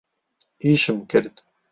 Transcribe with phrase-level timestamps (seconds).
[0.63, 1.35] ئیشم کرد.